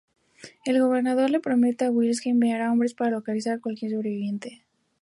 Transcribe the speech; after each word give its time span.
El 0.65 0.81
Gobernador 0.81 1.29
le 1.29 1.39
promete 1.39 1.85
a 1.85 1.91
Welles 1.91 2.21
que 2.21 2.31
enviará 2.31 2.71
hombres 2.71 2.95
para 2.95 3.11
localizar 3.11 3.57
a 3.57 3.61
cualquier 3.61 3.91
sobreviviente. 3.91 4.63